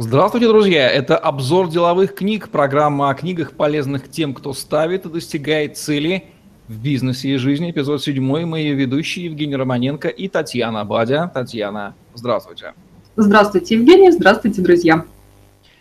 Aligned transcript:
Здравствуйте, 0.00 0.46
друзья! 0.46 0.88
Это 0.88 1.18
обзор 1.18 1.68
деловых 1.68 2.14
книг, 2.14 2.50
программа 2.50 3.10
о 3.10 3.14
книгах, 3.14 3.54
полезных 3.54 4.08
тем, 4.08 4.32
кто 4.32 4.52
ставит 4.52 5.06
и 5.06 5.08
достигает 5.08 5.76
цели 5.76 6.26
в 6.68 6.80
бизнесе 6.80 7.30
и 7.30 7.36
жизни. 7.36 7.72
Эпизод 7.72 8.00
7. 8.00 8.22
Мы 8.22 8.60
ее 8.60 8.74
ведущие 8.74 9.24
Евгений 9.24 9.56
Романенко 9.56 10.06
и 10.06 10.28
Татьяна 10.28 10.84
Бадя. 10.84 11.26
Татьяна, 11.26 11.96
здравствуйте. 12.14 12.74
Здравствуйте, 13.16 13.74
Евгений. 13.74 14.12
Здравствуйте, 14.12 14.62
друзья. 14.62 15.04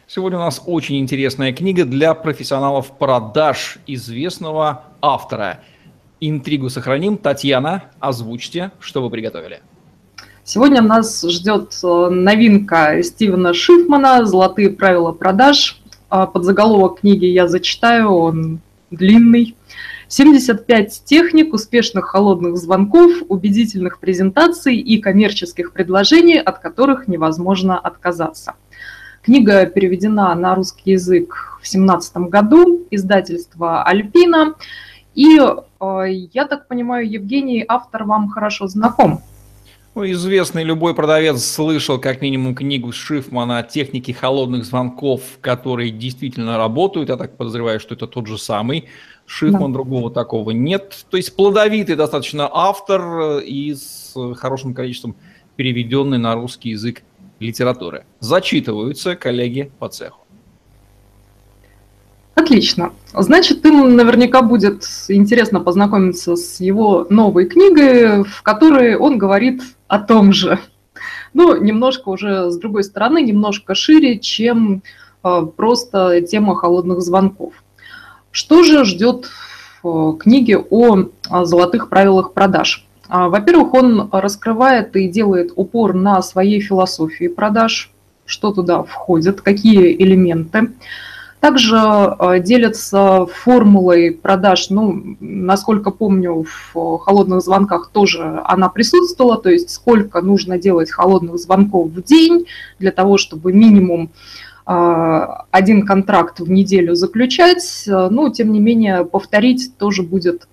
Сегодня 0.08 0.40
у 0.40 0.42
нас 0.42 0.64
очень 0.66 0.98
интересная 0.98 1.54
книга 1.54 1.86
для 1.86 2.16
профессионалов 2.16 2.98
продаж 2.98 3.78
известного 3.86 4.86
автора. 5.00 5.60
Интригу 6.20 6.72
сохраним. 6.72 7.20
Татьяна, 7.20 7.92
озвучьте, 8.00 8.72
что 8.80 9.04
вы 9.04 9.12
приготовили. 9.12 9.62
Сегодня 10.50 10.82
нас 10.82 11.26
ждет 11.28 11.78
э, 11.84 12.08
новинка 12.10 13.04
Стивена 13.04 13.54
Шифмана 13.54 14.26
«Золотые 14.26 14.70
правила 14.70 15.12
продаж». 15.12 15.82
А 16.08 16.26
под 16.26 16.46
заголовок 16.46 17.02
книги 17.02 17.26
я 17.26 17.50
зачитаю, 17.50 18.12
он 18.12 18.62
длинный. 18.90 19.58
75 20.08 21.02
техник 21.04 21.54
успешных 21.54 22.06
холодных 22.06 22.56
звонков, 22.56 23.12
убедительных 23.28 24.00
презентаций 24.00 24.78
и 24.78 25.02
коммерческих 25.02 25.74
предложений, 25.74 26.38
от 26.40 26.60
которых 26.60 27.10
невозможно 27.10 27.78
отказаться. 27.78 28.54
Книга 29.24 29.66
переведена 29.66 30.34
на 30.34 30.56
русский 30.56 30.92
язык 30.92 31.60
в 31.60 31.70
2017 31.70 32.18
году, 32.30 32.88
издательство 32.90 33.84
«Альпина». 33.84 34.56
И, 35.14 35.42
э, 35.42 36.06
я 36.32 36.46
так 36.46 36.70
понимаю, 36.70 37.06
Евгений, 37.12 37.66
автор 37.68 38.06
вам 38.06 38.30
хорошо 38.30 38.68
знаком. 38.68 39.22
Ну, 39.98 40.06
известный 40.12 40.64
любой 40.64 40.94
продавец 40.94 41.44
слышал 41.44 42.00
как 42.00 42.22
минимум 42.22 42.54
книгу 42.54 42.92
Шифмана 42.92 43.58
о 43.58 43.64
технике 43.64 44.14
холодных 44.14 44.64
звонков, 44.64 45.24
которые 45.42 45.90
действительно 45.90 46.60
работают. 46.60 47.10
Я 47.10 47.18
так 47.18 47.36
подозреваю, 47.36 47.80
что 47.80 47.96
это 47.96 48.06
тот 48.06 48.28
же 48.28 48.38
самый 48.38 48.90
Шифман, 49.26 49.72
да. 49.72 49.74
другого 49.74 50.12
такого 50.12 50.52
нет. 50.52 51.04
То 51.10 51.18
есть 51.18 51.36
плодовитый 51.36 51.96
достаточно 51.96 52.48
автор 52.54 53.02
э, 53.02 53.46
и 53.46 53.74
с 53.74 54.14
хорошим 54.36 54.76
количеством 54.76 55.16
переведенной 55.56 56.20
на 56.20 56.36
русский 56.36 56.70
язык 56.70 57.02
литературы. 57.40 58.06
Зачитываются 58.20 59.16
коллеги 59.16 59.72
по 59.80 59.90
цеху. 59.90 60.20
Отлично. 62.36 62.94
Значит, 63.14 63.66
им 63.66 63.96
наверняка 63.96 64.44
будет 64.44 64.84
интересно 65.08 65.60
познакомиться 65.60 66.36
с 66.36 66.60
его 66.60 67.08
новой 67.10 67.48
книгой, 67.48 68.24
в 68.26 68.44
которой 68.44 68.96
он 68.96 69.18
говорит 69.18 69.64
о 69.88 70.00
том 70.00 70.34
же. 70.34 70.60
Ну, 71.34 71.62
немножко 71.62 72.10
уже 72.10 72.50
с 72.50 72.58
другой 72.58 72.84
стороны, 72.84 73.22
немножко 73.22 73.76
шире, 73.76 74.20
чем 74.20 74.82
э, 75.24 75.48
просто 75.56 76.22
тема 76.22 76.56
холодных 76.56 77.02
звонков. 77.02 77.54
Что 78.32 78.64
же 78.64 78.86
ждет 78.86 79.30
э, 79.84 80.14
книге 80.20 80.58
о 80.58 81.10
золотых 81.44 81.90
правилах 81.90 82.34
продаж? 82.34 82.88
А, 83.10 83.30
во-первых, 83.30 83.74
он 83.74 84.10
раскрывает 84.12 84.96
и 84.96 85.08
делает 85.08 85.52
упор 85.56 85.94
на 85.94 86.22
своей 86.22 86.60
философии 86.60 87.28
продаж, 87.28 87.92
что 88.26 88.52
туда 88.52 88.84
входит, 88.84 89.42
какие 89.42 89.96
элементы. 89.96 90.74
Также 91.40 91.78
э, 91.78 92.40
делятся 92.40 93.28
формулой 93.28 94.12
продаж, 94.12 94.72
ну, 94.72 95.18
насколько 95.20 95.92
помню, 95.92 96.46
в 96.74 96.98
холодных 96.98 97.42
звонках 97.42 97.92
тоже 97.94 98.42
она 98.46 98.70
присутствовала, 98.70 99.38
то 99.38 99.50
есть 99.50 99.70
сколько 99.70 100.22
нужно 100.22 100.58
делать 100.58 100.90
холодных 100.90 101.38
звонков 101.38 101.90
в 101.90 102.02
день 102.02 102.48
для 102.80 102.92
того, 102.92 103.18
чтобы 103.18 103.54
минимум 103.54 104.10
э, 104.66 105.28
один 105.52 105.86
контракт 105.86 106.40
в 106.40 106.50
неделю 106.50 106.96
заключать. 106.96 107.84
Ну, 107.86 108.32
тем 108.32 108.52
не 108.52 108.60
менее, 108.60 109.06
повторить 109.06 109.78
тоже 109.78 110.02
будет, 110.02 110.48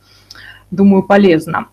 думаю, 0.71 1.03
полезно. 1.03 1.69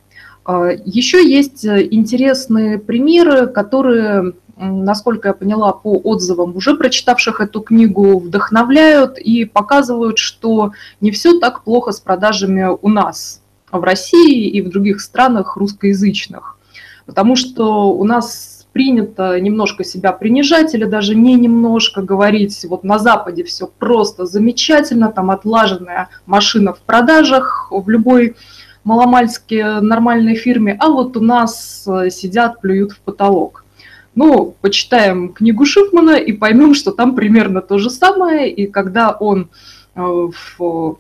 Э, 0.48 0.70
Еще 0.86 1.30
есть 1.30 1.66
интересные 1.66 2.80
примеры, 2.80 3.48
которые 3.48 4.34
насколько 4.62 5.30
я 5.30 5.34
поняла 5.34 5.74
по 5.74 5.98
отзывам 5.98 6.56
уже 6.56 6.76
прочитавших 6.76 7.42
эту 7.42 7.62
книгу, 7.62 8.20
вдохновляют 8.20 9.18
и 9.18 9.46
показывают, 9.46 10.18
что 10.18 10.74
не 11.00 11.12
все 11.12 11.40
так 11.40 11.64
плохо 11.64 11.92
с 11.92 12.00
продажами 12.00 12.68
у 12.82 12.90
нас, 12.90 13.42
в 13.72 13.84
России 13.84 14.48
и 14.48 14.62
в 14.62 14.70
других 14.70 15.02
странах 15.02 15.58
русскоязычных. 15.58 16.58
Потому 17.06 17.36
что 17.36 17.92
у 17.92 18.04
нас 18.04 18.68
принято 18.72 19.40
немножко 19.40 19.84
себя 19.84 20.12
принижать 20.12 20.74
или 20.74 20.86
даже 20.86 21.16
не 21.16 21.34
немножко 21.36 22.02
говорить, 22.02 22.66
вот 22.70 22.84
на 22.84 23.00
Западе 23.00 23.44
все 23.44 23.68
просто 23.68 24.26
замечательно, 24.26 25.12
там 25.12 25.32
отлаженная 25.32 26.10
машина 26.26 26.74
в 26.74 26.80
продажах 26.80 27.68
в 27.72 27.90
любой 27.90 28.36
маломальски 28.84 29.82
нормальной 29.82 30.36
фирме, 30.36 30.78
а 30.80 30.90
вот 30.90 31.18
у 31.18 31.22
нас 31.22 31.86
э, 31.88 32.10
сидят, 32.10 32.62
плюют 32.62 32.94
в 32.94 33.00
потолок. 33.00 33.66
Ну, 34.14 34.56
почитаем 34.62 35.34
книгу 35.34 35.66
Шифмана 35.66 36.18
и 36.18 36.34
поймем, 36.34 36.74
что 36.74 36.92
там 36.92 37.16
примерно 37.16 37.62
то 37.62 37.78
же 37.78 37.90
самое. 37.90 38.52
И 38.52 38.68
когда 38.68 39.12
он 39.12 39.50
э, 39.96 40.02
в 40.02 40.98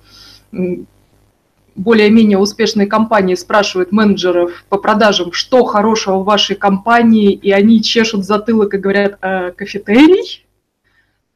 более-менее 1.76 2.38
успешной 2.38 2.86
компании 2.86 3.36
спрашивает 3.36 3.92
менеджеров 3.92 4.64
по 4.70 4.78
продажам, 4.78 5.32
что 5.32 5.66
хорошего 5.66 6.20
в 6.20 6.26
вашей 6.26 6.56
компании, 6.56 7.34
и 7.34 7.52
они 7.52 7.82
чешут 7.82 8.26
затылок 8.26 8.74
и 8.74 8.78
говорят 8.78 9.18
э, 9.22 9.52
«кафетерий», 9.52 10.46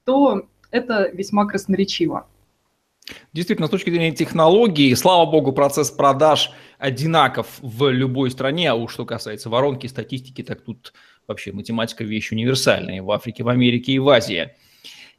то 0.04 0.44
это 0.72 1.10
весьма 1.12 1.46
красноречиво. 1.46 2.28
Действительно, 3.34 3.68
с 3.68 3.72
точки 3.72 3.90
зрения 3.90 4.16
технологии, 4.16 4.94
слава 4.96 5.30
богу, 5.30 5.52
процесс 5.52 5.92
продаж 5.92 6.52
одинаков 6.80 7.48
в 7.62 7.92
любой 7.92 8.32
стране, 8.32 8.72
а 8.72 8.76
уж 8.76 8.94
что 8.94 9.06
касается 9.06 9.50
воронки, 9.50 9.88
статистики, 9.88 10.42
так 10.42 10.62
тут 10.62 10.94
Вообще 11.28 11.52
математика 11.52 12.04
вещь 12.04 12.32
универсальная 12.32 13.02
в 13.02 13.12
Африке, 13.12 13.44
в 13.44 13.50
Америке 13.50 13.94
и 13.94 14.00
в 14.00 14.10
Азии. 14.10 14.52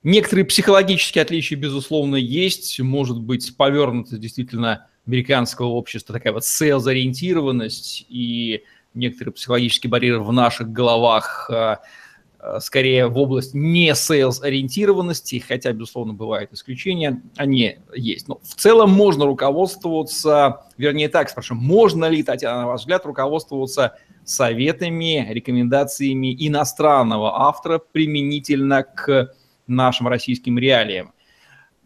Некоторые 0.03 0.44
психологические 0.44 1.22
отличия, 1.22 1.59
безусловно, 1.59 2.17
есть. 2.17 2.78
Может 2.78 3.21
быть, 3.21 3.56
повернуто 3.56 4.19
действительно 4.19 4.87
американского 5.06 5.66
общества 5.69 6.12
такая 6.12 6.33
вот 6.33 6.43
sales-ориентированность 6.43 8.06
и 8.09 8.62
некоторые 8.95 9.33
психологические 9.34 9.91
барьеры 9.91 10.21
в 10.21 10.33
наших 10.33 10.71
головах 10.71 11.50
а, 11.50 11.81
а, 12.39 12.61
скорее 12.61 13.09
в 13.09 13.19
область 13.19 13.55
не 13.55 13.91
sales-ориентированности, 13.91 15.39
хотя, 15.39 15.72
безусловно, 15.72 16.12
бывают 16.12 16.53
исключения, 16.53 17.22
они 17.37 17.78
есть. 17.95 18.28
Но 18.28 18.41
в 18.43 18.55
целом 18.55 18.91
можно 18.91 19.27
руководствоваться, 19.27 20.66
вернее 20.77 21.09
так 21.09 21.31
спрашиваю, 21.31 21.62
можно 21.62 22.06
ли, 22.06 22.22
Татьяна, 22.22 22.61
на 22.61 22.66
ваш 22.69 22.81
взгляд, 22.81 23.05
руководствоваться 23.06 23.99
советами, 24.26 25.26
рекомендациями 25.31 26.37
иностранного 26.47 27.47
автора 27.47 27.78
применительно 27.78 28.82
к 28.82 29.32
нашим 29.66 30.09
российским 30.09 30.59
реалиям. 30.59 31.12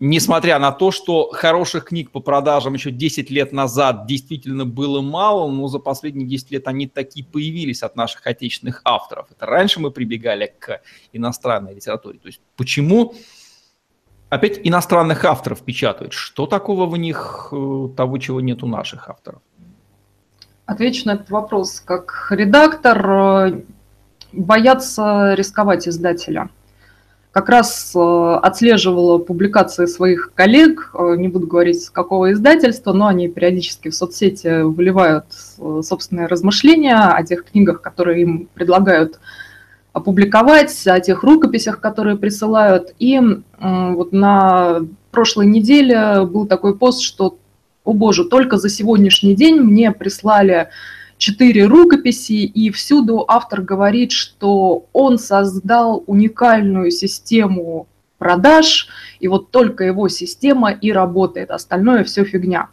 Несмотря 0.03 0.59
на 0.59 0.73
то, 0.73 0.93
что 0.93 1.31
хороших 1.31 1.85
книг 1.85 2.11
по 2.11 2.21
продажам 2.21 2.73
еще 2.73 2.91
10 2.91 3.31
лет 3.31 3.53
назад 3.53 4.07
действительно 4.07 4.65
было 4.65 5.03
мало, 5.03 5.51
но 5.51 5.69
за 5.69 5.79
последние 5.79 6.27
10 6.27 6.53
лет 6.53 6.69
они 6.69 6.87
такие 6.87 7.23
появились 7.23 7.83
от 7.83 7.97
наших 7.97 8.27
отечественных 8.27 8.81
авторов. 8.85 9.27
Это 9.31 9.45
раньше 9.45 9.79
мы 9.79 9.91
прибегали 9.91 10.55
к 10.59 10.81
иностранной 11.13 11.75
литературе. 11.75 12.19
То 12.19 12.29
есть 12.29 12.41
почему 12.57 13.15
опять 14.31 14.59
иностранных 14.65 15.23
авторов 15.27 15.63
печатают? 15.63 16.15
Что 16.15 16.47
такого 16.47 16.87
в 16.87 16.97
них, 16.97 17.49
э, 17.53 17.89
того, 17.95 18.17
чего 18.17 18.41
нет 18.41 18.63
у 18.63 18.67
наших 18.67 19.11
авторов? 19.11 19.43
Отвечу 20.71 21.03
на 21.07 21.15
этот 21.15 21.31
вопрос. 21.31 21.83
Как 21.85 22.29
редактор 22.31 23.05
э, 23.05 23.61
боятся 24.33 25.35
рисковать 25.35 25.89
издателя. 25.89 26.49
Как 27.33 27.49
раз 27.49 27.93
э, 27.97 27.99
отслеживала 28.41 29.19
публикации 29.19 29.87
своих 29.87 30.31
коллег, 30.33 30.93
э, 30.95 31.17
не 31.17 31.27
буду 31.27 31.49
говорить 31.49 31.83
с 31.83 31.91
какого 31.91 32.31
издательства, 32.31 32.93
но 32.93 33.09
они 33.09 33.27
периодически 33.27 33.89
в 33.89 33.97
соцсети 33.97 34.63
выливают 34.63 35.25
собственные 35.83 36.29
размышления 36.29 37.01
о 37.01 37.21
тех 37.25 37.47
книгах, 37.47 37.83
которые 37.83 38.23
им 38.23 38.49
предлагают 38.55 39.19
опубликовать, 39.93 40.87
о 40.87 41.01
тех 41.01 41.25
рукописях, 41.25 41.81
которые 41.81 42.17
присылают. 42.17 42.95
И 43.01 43.21
вот 43.59 44.13
на 44.13 44.83
прошлой 45.11 45.47
неделе 45.47 46.25
был 46.27 46.47
такой 46.47 46.79
пост, 46.79 47.01
что 47.03 47.39
о 47.91 47.93
боже, 47.93 48.25
только 48.25 48.57
за 48.57 48.69
сегодняшний 48.69 49.35
день 49.35 49.61
мне 49.61 49.91
прислали 49.91 50.69
четыре 51.19 51.67
рукописи, 51.67 52.45
и 52.45 52.71
всюду 52.71 53.25
автор 53.27 53.63
говорит, 53.63 54.13
что 54.13 54.87
он 54.93 55.19
создал 55.19 56.05
уникальную 56.07 56.93
систему 56.93 57.89
продаж, 58.19 58.89
и 59.19 59.27
вот 59.27 59.51
только 59.51 59.83
его 59.83 60.09
система 60.09 60.71
и 60.71 60.93
работает, 60.93 61.51
остальное 61.51 62.05
все 62.05 62.25
фигня. 62.25 62.69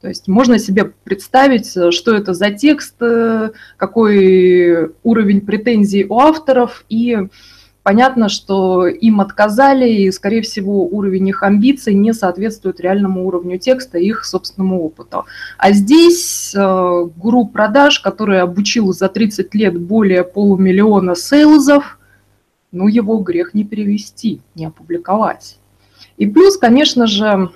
То 0.00 0.08
есть 0.08 0.26
можно 0.26 0.58
себе 0.58 0.92
представить, 1.04 1.70
что 1.94 2.14
это 2.14 2.34
за 2.34 2.50
текст, 2.50 2.96
какой 3.76 4.90
уровень 5.04 5.40
претензий 5.42 6.06
у 6.08 6.18
авторов, 6.18 6.84
и 6.88 7.28
понятно, 7.86 8.28
что 8.28 8.88
им 8.88 9.20
отказали, 9.20 9.88
и, 9.88 10.10
скорее 10.10 10.42
всего, 10.42 10.88
уровень 10.88 11.28
их 11.28 11.44
амбиций 11.44 11.94
не 11.94 12.12
соответствует 12.12 12.80
реальному 12.80 13.24
уровню 13.24 13.58
текста 13.58 13.96
и 13.96 14.06
их 14.06 14.24
собственному 14.24 14.82
опыту. 14.82 15.24
А 15.56 15.70
здесь 15.70 16.52
э, 16.52 17.04
гуру 17.16 17.46
продаж, 17.46 18.00
который 18.00 18.40
обучил 18.40 18.92
за 18.92 19.08
30 19.08 19.54
лет 19.54 19.80
более 19.80 20.24
полумиллиона 20.24 21.14
сейлзов, 21.14 22.00
ну, 22.72 22.88
его 22.88 23.18
грех 23.18 23.54
не 23.54 23.62
перевести, 23.62 24.40
не 24.56 24.66
опубликовать. 24.66 25.60
И 26.16 26.26
плюс, 26.26 26.56
конечно 26.56 27.06
же, 27.06 27.50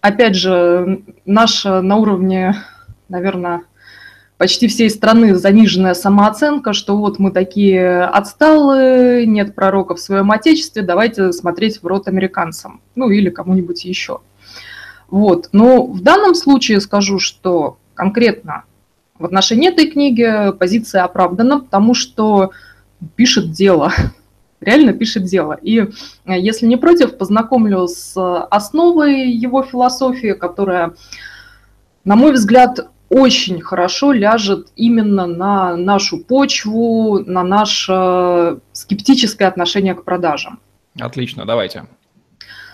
опять 0.00 0.36
же, 0.36 1.02
наша 1.26 1.82
на 1.82 1.96
уровне, 1.96 2.54
наверное, 3.10 3.64
почти 4.40 4.68
всей 4.68 4.88
страны 4.88 5.34
заниженная 5.34 5.92
самооценка, 5.92 6.72
что 6.72 6.96
вот 6.96 7.18
мы 7.18 7.30
такие 7.30 8.04
отсталые, 8.04 9.26
нет 9.26 9.54
пророка 9.54 9.94
в 9.94 10.00
своем 10.00 10.30
отечестве, 10.30 10.80
давайте 10.80 11.30
смотреть 11.34 11.82
в 11.82 11.86
рот 11.86 12.08
американцам, 12.08 12.80
ну 12.94 13.10
или 13.10 13.28
кому-нибудь 13.28 13.84
еще. 13.84 14.20
Вот. 15.10 15.50
Но 15.52 15.86
в 15.86 16.00
данном 16.00 16.34
случае 16.34 16.80
скажу, 16.80 17.18
что 17.18 17.76
конкретно 17.92 18.64
в 19.18 19.26
отношении 19.26 19.68
этой 19.68 19.90
книги 19.90 20.52
позиция 20.58 21.04
оправдана, 21.04 21.60
потому 21.60 21.92
что 21.92 22.52
пишет 23.16 23.52
дело, 23.52 23.92
реально 24.62 24.94
пишет 24.94 25.24
дело. 25.24 25.58
И 25.60 25.86
если 26.24 26.64
не 26.64 26.78
против, 26.78 27.18
познакомлю 27.18 27.86
с 27.88 28.16
основой 28.44 29.32
его 29.32 29.62
философии, 29.62 30.32
которая, 30.32 30.94
на 32.06 32.16
мой 32.16 32.32
взгляд, 32.32 32.88
очень 33.10 33.60
хорошо 33.60 34.12
ляжет 34.12 34.68
именно 34.76 35.26
на 35.26 35.76
нашу 35.76 36.18
почву, 36.18 37.18
на 37.26 37.42
наше 37.42 38.60
скептическое 38.72 39.48
отношение 39.48 39.94
к 39.94 40.04
продажам. 40.04 40.60
Отлично, 40.98 41.44
давайте. 41.44 41.86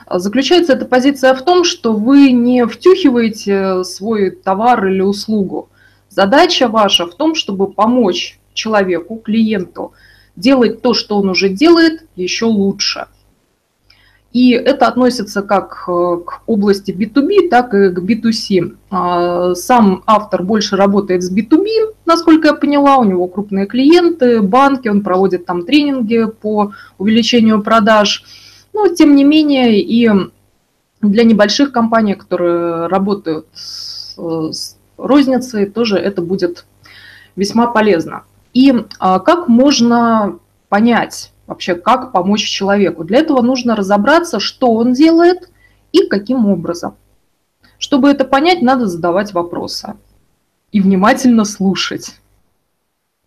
Заключается 0.08 0.74
эта 0.74 0.84
позиция 0.84 1.34
в 1.34 1.42
том, 1.42 1.64
что 1.64 1.94
вы 1.94 2.30
не 2.30 2.66
втюхиваете 2.66 3.82
свой 3.82 4.30
товар 4.30 4.86
или 4.86 5.00
услугу. 5.00 5.70
Задача 6.10 6.68
ваша 6.68 7.06
в 7.06 7.14
том, 7.16 7.34
чтобы 7.34 7.72
помочь 7.72 8.38
человеку, 8.52 9.16
клиенту, 9.16 9.94
делать 10.36 10.82
то, 10.82 10.94
что 10.94 11.18
он 11.18 11.30
уже 11.30 11.48
делает, 11.48 12.06
еще 12.14 12.44
лучше– 12.44 13.06
и 14.36 14.50
это 14.50 14.86
относится 14.86 15.40
как 15.40 15.84
э, 15.88 16.16
к 16.26 16.42
области 16.44 16.90
B2B, 16.90 17.48
так 17.48 17.72
и 17.72 17.88
к 17.88 17.98
B2C. 17.98 18.76
А, 18.90 19.54
сам 19.54 20.02
автор 20.04 20.42
больше 20.42 20.76
работает 20.76 21.22
с 21.22 21.34
B2B, 21.34 21.94
насколько 22.04 22.48
я 22.48 22.52
поняла, 22.52 22.98
у 22.98 23.04
него 23.04 23.28
крупные 23.28 23.64
клиенты, 23.64 24.42
банки, 24.42 24.88
он 24.88 25.00
проводит 25.00 25.46
там 25.46 25.64
тренинги 25.64 26.26
по 26.26 26.72
увеличению 26.98 27.62
продаж. 27.62 28.24
Но 28.74 28.88
тем 28.88 29.14
не 29.14 29.24
менее 29.24 29.80
и 29.80 30.10
для 31.00 31.24
небольших 31.24 31.72
компаний, 31.72 32.14
которые 32.14 32.88
работают 32.88 33.46
с 33.54 34.76
розницей, 34.98 35.64
тоже 35.64 35.96
это 35.96 36.20
будет 36.20 36.66
весьма 37.36 37.68
полезно. 37.68 38.24
И 38.52 38.84
а, 38.98 39.18
как 39.18 39.48
можно 39.48 40.38
понять, 40.68 41.32
вообще, 41.46 41.74
как 41.74 42.12
помочь 42.12 42.44
человеку. 42.44 43.04
Для 43.04 43.18
этого 43.18 43.42
нужно 43.42 43.76
разобраться, 43.76 44.40
что 44.40 44.72
он 44.72 44.92
делает 44.92 45.50
и 45.92 46.06
каким 46.06 46.46
образом. 46.46 46.96
Чтобы 47.78 48.08
это 48.10 48.24
понять, 48.24 48.62
надо 48.62 48.86
задавать 48.86 49.32
вопросы 49.32 49.94
и 50.72 50.80
внимательно 50.80 51.44
слушать, 51.44 52.20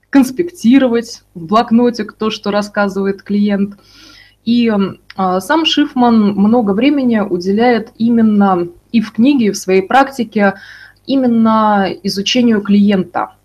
конспектировать 0.10 1.24
в 1.34 1.46
блокноте 1.46 2.04
то, 2.04 2.30
что 2.30 2.52
рассказывает 2.52 3.22
клиент. 3.22 3.78
И 4.44 4.70
э, 4.70 5.40
сам 5.40 5.66
Шифман 5.66 6.34
много 6.34 6.72
времени 6.72 7.20
уделяет 7.20 7.92
именно 7.98 8.68
и 8.92 9.02
в 9.02 9.12
книге, 9.12 9.48
и 9.48 9.52
в 9.52 9.58
своей 9.58 9.84
практике 9.84 10.56
именно 11.06 11.88
изучению 12.04 12.62
клиента– 12.62 13.34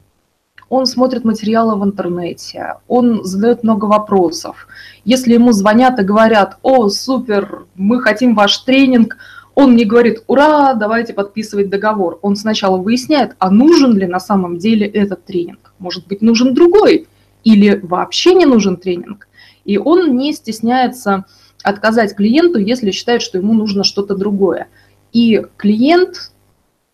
он 0.68 0.86
смотрит 0.86 1.24
материалы 1.24 1.76
в 1.76 1.84
интернете, 1.84 2.76
он 2.88 3.24
задает 3.24 3.62
много 3.62 3.84
вопросов. 3.86 4.66
Если 5.04 5.34
ему 5.34 5.52
звонят 5.52 5.98
и 5.98 6.04
говорят, 6.04 6.58
о, 6.62 6.88
супер, 6.88 7.64
мы 7.74 8.00
хотим 8.00 8.34
ваш 8.34 8.58
тренинг, 8.58 9.16
он 9.54 9.76
не 9.76 9.84
говорит, 9.84 10.24
ура, 10.26 10.74
давайте 10.74 11.12
подписывать 11.12 11.68
договор. 11.68 12.18
Он 12.22 12.34
сначала 12.34 12.76
выясняет, 12.76 13.36
а 13.38 13.50
нужен 13.50 13.96
ли 13.96 14.06
на 14.06 14.18
самом 14.18 14.58
деле 14.58 14.86
этот 14.86 15.24
тренинг. 15.24 15.72
Может 15.78 16.06
быть, 16.08 16.22
нужен 16.22 16.54
другой 16.54 17.06
или 17.44 17.78
вообще 17.82 18.34
не 18.34 18.46
нужен 18.46 18.76
тренинг. 18.76 19.28
И 19.64 19.78
он 19.78 20.16
не 20.16 20.32
стесняется 20.32 21.24
отказать 21.62 22.16
клиенту, 22.16 22.58
если 22.58 22.90
считает, 22.90 23.22
что 23.22 23.38
ему 23.38 23.54
нужно 23.54 23.84
что-то 23.84 24.16
другое. 24.16 24.68
И 25.12 25.46
клиент 25.56 26.32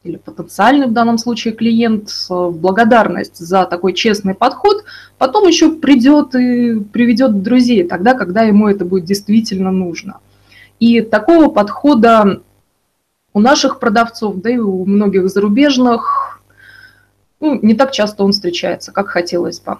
или 0.03 0.17
потенциальный 0.17 0.87
в 0.87 0.93
данном 0.93 1.19
случае 1.19 1.53
клиент 1.53 2.09
в 2.29 2.53
благодарность 2.53 3.37
за 3.37 3.67
такой 3.67 3.93
честный 3.93 4.35
подход, 4.35 4.85
потом 5.19 5.47
еще 5.47 5.73
придет 5.73 6.35
и 6.35 6.81
приведет 6.81 7.43
друзей 7.43 7.85
тогда, 7.85 8.15
когда 8.15 8.43
ему 8.43 8.69
это 8.69 8.85
будет 8.85 9.05
действительно 9.05 9.71
нужно. 9.71 10.21
И 10.79 11.03
такого 11.03 11.49
подхода 11.49 12.41
у 13.35 13.41
наших 13.41 13.79
продавцов, 13.79 14.37
да 14.41 14.51
и 14.51 14.57
у 14.57 14.87
многих 14.87 15.29
зарубежных, 15.29 16.41
ну, 17.41 17.59
не 17.61 17.75
так 17.75 17.93
часто 17.93 18.25
он 18.25 18.33
встречается, 18.33 18.93
как 18.93 19.09
хотелось 19.09 19.61
бы. 19.61 19.79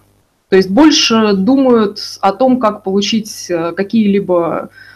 То 0.51 0.57
есть 0.57 0.69
больше 0.69 1.33
думают 1.33 1.99
о 2.21 2.33
том, 2.33 2.61
как 2.61 2.83
получить 2.83 3.47
э, 3.49 3.73
какие-либо 3.73 4.69
Э, 4.69 4.90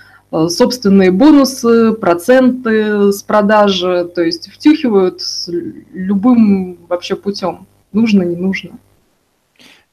собственные 0.49 1.11
бонусы, 1.11 1.93
проценты 1.93 3.13
с 3.13 3.23
продажи, 3.23 4.11
то 4.15 4.23
есть 4.23 4.51
втюхивают 4.51 5.23
любым 5.93 6.79
вообще 6.89 7.17
путем, 7.17 7.67
нужно, 7.93 8.23
не 8.23 8.37
нужно. 8.37 8.73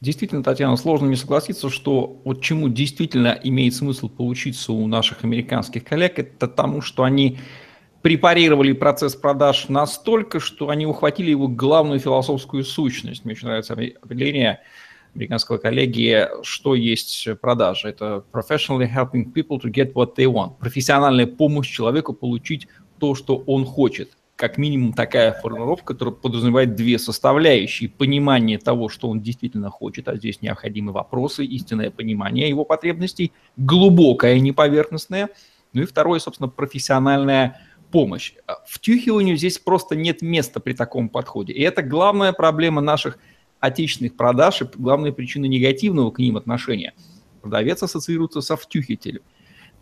Действительно, 0.01 0.43
Татьяна, 0.43 0.77
сложно 0.77 1.05
не 1.05 1.15
согласиться, 1.15 1.69
что 1.69 2.19
вот 2.23 2.41
чему 2.41 2.69
действительно 2.69 3.39
имеет 3.43 3.75
смысл 3.75 4.09
поучиться 4.09 4.73
у 4.73 4.87
наших 4.87 5.23
американских 5.23 5.83
коллег, 5.83 6.17
это 6.17 6.47
тому, 6.47 6.81
что 6.81 7.03
они 7.03 7.37
препарировали 8.01 8.73
процесс 8.73 9.15
продаж 9.15 9.69
настолько, 9.69 10.39
что 10.39 10.69
они 10.69 10.87
ухватили 10.87 11.29
его 11.29 11.47
главную 11.47 11.99
философскую 11.99 12.63
сущность. 12.63 13.25
Мне 13.25 13.33
очень 13.33 13.47
нравится 13.47 13.73
определение 13.73 14.61
американского 15.15 15.57
коллеги, 15.57 16.27
что 16.43 16.75
есть 16.75 17.27
продажа. 17.41 17.89
Это 17.89 18.23
professionally 18.31 18.89
helping 18.89 19.31
people 19.33 19.59
to 19.61 19.71
get 19.71 19.93
what 19.93 20.15
they 20.15 20.25
want. 20.25 20.57
Профессиональная 20.59 21.27
помощь 21.27 21.69
человеку 21.69 22.13
получить 22.13 22.67
то, 22.99 23.15
что 23.15 23.37
он 23.47 23.65
хочет. 23.65 24.11
Как 24.35 24.57
минимум 24.57 24.93
такая 24.93 25.33
формулировка, 25.33 25.93
которая 25.93 26.15
подразумевает 26.15 26.75
две 26.75 26.97
составляющие. 26.97 27.89
Понимание 27.89 28.57
того, 28.57 28.89
что 28.89 29.09
он 29.09 29.21
действительно 29.21 29.69
хочет, 29.69 30.07
а 30.07 30.15
здесь 30.15 30.41
необходимы 30.41 30.91
вопросы, 30.91 31.45
истинное 31.45 31.91
понимание 31.91 32.49
его 32.49 32.65
потребностей, 32.65 33.33
глубокое, 33.57 34.39
не 34.39 34.51
поверхностное. 34.51 35.29
Ну 35.73 35.83
и 35.83 35.85
второе, 35.85 36.19
собственно, 36.19 36.49
профессиональная 36.49 37.61
помощь. 37.91 38.33
Втюхиванию 38.65 39.37
здесь 39.37 39.59
просто 39.59 39.95
нет 39.95 40.21
места 40.21 40.59
при 40.59 40.73
таком 40.73 41.09
подходе. 41.09 41.53
И 41.53 41.61
это 41.61 41.83
главная 41.83 42.33
проблема 42.33 42.81
наших 42.81 43.19
отечественных 43.61 44.17
продаж 44.17 44.61
и 44.61 44.65
главная 44.75 45.13
причина 45.13 45.45
негативного 45.45 46.11
к 46.11 46.19
ним 46.19 46.35
отношения. 46.35 46.93
Продавец 47.41 47.81
ассоциируется 47.81 48.41
со 48.41 48.57
втюхителем. 48.57 49.21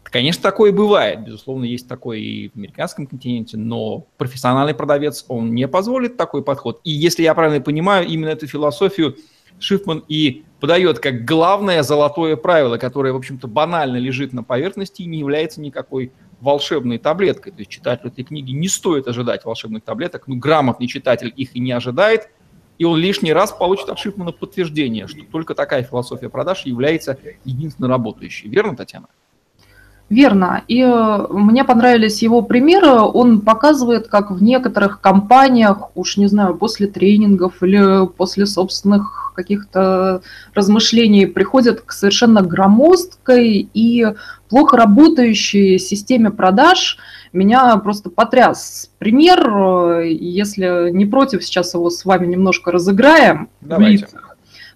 Конечно, 0.03 0.43
такое 0.43 0.71
бывает. 0.71 1.23
Безусловно, 1.23 1.65
есть 1.65 1.87
такое 1.87 2.17
и 2.17 2.49
в 2.49 2.55
американском 2.55 3.07
континенте, 3.07 3.57
но 3.57 4.07
профессиональный 4.17 4.73
продавец, 4.73 5.25
он 5.27 5.53
не 5.53 5.67
позволит 5.67 6.17
такой 6.17 6.43
подход. 6.43 6.81
И 6.83 6.91
если 6.91 7.23
я 7.23 7.33
правильно 7.33 7.63
понимаю, 7.63 8.07
именно 8.07 8.29
эту 8.29 8.47
философию 8.47 9.17
Шифман 9.59 10.03
и 10.07 10.43
подает 10.59 10.99
как 10.99 11.25
главное 11.25 11.83
золотое 11.83 12.37
правило, 12.37 12.77
которое, 12.77 13.13
в 13.13 13.17
общем-то, 13.17 13.47
банально 13.47 13.97
лежит 13.97 14.33
на 14.33 14.43
поверхности 14.43 15.03
и 15.03 15.05
не 15.05 15.19
является 15.19 15.61
никакой 15.61 16.11
волшебной 16.39 16.97
таблеткой. 16.97 17.51
То 17.51 17.59
есть 17.59 17.71
читателю 17.71 18.11
этой 18.11 18.23
книги 18.23 18.51
не 18.51 18.67
стоит 18.67 19.07
ожидать 19.07 19.45
волшебных 19.45 19.83
таблеток. 19.83 20.27
Ну, 20.27 20.37
грамотный 20.37 20.87
читатель 20.87 21.31
их 21.35 21.55
и 21.55 21.59
не 21.59 21.71
ожидает– 21.71 22.29
и 22.79 22.85
он 22.85 22.97
лишний 22.97 23.33
раз 23.33 23.51
получит 23.51 23.89
от 23.89 23.99
Шифмана 23.99 24.31
подтверждение, 24.31 25.07
что 25.07 25.23
только 25.23 25.53
такая 25.53 25.83
философия 25.83 26.29
продаж 26.29 26.65
является 26.65 27.19
единственно 27.43 27.89
работающей. 27.89 28.47
Верно, 28.47 28.75
Татьяна? 28.75 29.09
Верно. 30.09 30.63
И 30.67 30.81
э, 30.81 31.27
мне 31.29 31.63
понравились 31.63 32.23
его 32.23 32.41
примеры. 32.41 32.99
Он 32.99 33.41
показывает, 33.41 34.07
как 34.07 34.31
в 34.31 34.41
некоторых 34.41 35.01
компаниях, 35.01 35.91
уж 35.95 36.17
не 36.17 36.25
знаю, 36.25 36.55
после 36.55 36.87
тренингов 36.87 37.61
или 37.61 38.07
после 38.07 38.47
собственных 38.47 39.33
каких-то 39.35 40.21
размышлений 40.55 41.27
приходят 41.27 41.81
к 41.81 41.91
совершенно 41.91 42.41
громоздкой 42.41 43.69
и 43.73 44.07
плохо 44.49 44.77
работающей 44.77 45.77
системе 45.77 46.31
продаж. 46.31 46.97
Меня 47.31 47.77
просто 47.77 48.09
потряс 48.09 48.89
пример. 48.97 49.99
Если 50.01 50.89
не 50.89 51.05
против, 51.05 51.43
сейчас 51.43 51.75
его 51.75 51.91
с 51.91 52.03
вами 52.03 52.25
немножко 52.25 52.71
разыграем. 52.71 53.49
Давайте. 53.61 54.07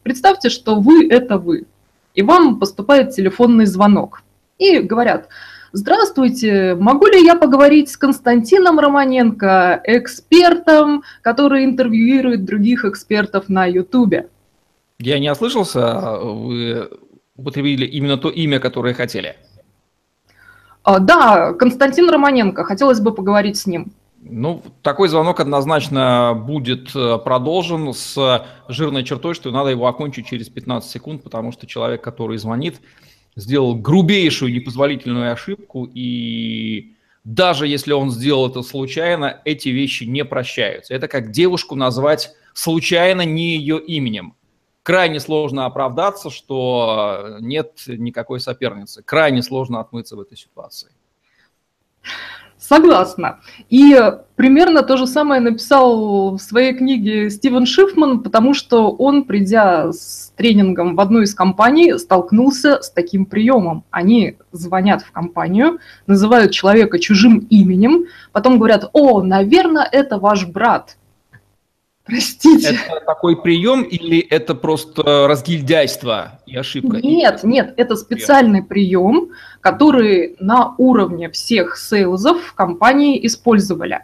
Представьте, 0.03 0.49
что 0.49 0.75
вы– 0.75 1.07
это 1.09 1.37
вы. 1.37 1.65
и 2.13 2.21
вам 2.21 2.59
поступает 2.59 3.15
телефонный 3.15 3.65
звонок. 3.65 4.22
И 4.63 4.79
говорят, 4.79 5.27
здравствуйте, 5.73 6.75
могу 6.75 7.07
ли 7.07 7.21
я 7.21 7.35
поговорить 7.35 7.89
с 7.89 7.97
Константином 7.97 8.79
Романенко, 8.79 9.81
экспертом, 9.83 11.03
который 11.21 11.65
интервьюирует 11.65 12.45
других 12.45 12.85
экспертов 12.85 13.49
на 13.49 13.65
Ютубе? 13.65 14.29
Я 14.99 15.19
не 15.19 15.29
ослышался, 15.29 16.17
вы 16.21 16.89
употребили 17.35 17.85
именно 17.85 18.17
то 18.17 18.29
имя, 18.29 18.61
которое 18.61 18.93
хотели. 18.93 19.35
А, 20.83 20.99
да, 20.99 21.51
Константин 21.51 22.09
Романенко, 22.09 22.63
хотелось 22.63 23.01
бы 23.01 23.13
поговорить 23.13 23.57
с 23.57 23.65
ним. 23.65 23.91
Ну, 24.21 24.63
такой 24.81 25.09
звонок 25.09 25.41
однозначно 25.41 26.33
будет 26.33 26.95
э, 26.95 27.17
продолжен 27.17 27.93
с 27.93 28.45
жирной 28.69 29.03
чертой, 29.03 29.33
что 29.33 29.51
надо 29.51 29.71
его 29.71 29.87
окончить 29.87 30.27
через 30.27 30.47
15 30.47 30.89
секунд, 30.89 31.23
потому 31.23 31.51
что 31.51 31.67
человек, 31.67 32.01
который 32.01 32.37
звонит, 32.37 32.79
сделал 33.35 33.75
грубейшую 33.75 34.53
непозволительную 34.53 35.31
ошибку, 35.31 35.89
и 35.91 36.95
даже 37.23 37.67
если 37.67 37.93
он 37.93 38.11
сделал 38.11 38.49
это 38.49 38.61
случайно, 38.63 39.41
эти 39.45 39.69
вещи 39.69 40.03
не 40.03 40.25
прощаются. 40.25 40.93
Это 40.93 41.07
как 41.07 41.31
девушку 41.31 41.75
назвать 41.75 42.31
случайно 42.53 43.21
не 43.21 43.55
ее 43.55 43.79
именем. 43.79 44.35
Крайне 44.83 45.21
сложно 45.21 45.65
оправдаться, 45.65 46.29
что 46.29 47.37
нет 47.39 47.83
никакой 47.87 48.41
соперницы. 48.41 49.01
Крайне 49.01 49.41
сложно 49.41 49.79
отмыться 49.79 50.17
в 50.17 50.19
этой 50.19 50.37
ситуации. 50.37 50.91
Согласна. 52.73 53.39
И 53.69 53.95
примерно 54.35 54.81
то 54.81 54.97
же 54.97 55.05
самое 55.05 55.39
написал 55.39 56.37
в 56.37 56.39
своей 56.39 56.73
книге 56.73 57.29
Стивен 57.29 57.67
Шифман, 57.67 58.21
потому 58.21 58.55
что 58.55 58.89
он, 58.89 59.25
придя 59.25 59.91
с 59.91 60.33
тренингом 60.35 60.95
в 60.95 60.99
одну 60.99 61.21
из 61.21 61.35
компаний, 61.35 61.99
столкнулся 61.99 62.81
с 62.81 62.89
таким 62.89 63.27
приемом. 63.27 63.83
Они 63.91 64.37
звонят 64.51 65.03
в 65.03 65.11
компанию, 65.11 65.77
называют 66.07 66.51
человека 66.51 66.97
чужим 66.97 67.45
именем, 67.51 68.05
потом 68.31 68.57
говорят, 68.57 68.89
о, 68.93 69.21
наверное, 69.21 69.87
это 69.91 70.17
ваш 70.17 70.47
брат. 70.47 70.97
Простите. 72.05 72.69
Это 72.69 73.05
такой 73.05 73.41
прием 73.41 73.83
или 73.83 74.19
это 74.19 74.55
просто 74.55 75.27
разгильдяйство 75.27 76.41
и 76.45 76.55
ошибка? 76.57 76.97
Нет, 76.97 77.43
нет, 77.43 77.73
это 77.77 77.95
специальный 77.95 78.61
прием, 78.61 79.29
который 79.61 80.35
на 80.39 80.75
уровне 80.77 81.29
всех 81.29 81.77
сейлзов 81.77 82.41
в 82.43 82.53
компании 82.55 83.25
использовали. 83.25 84.01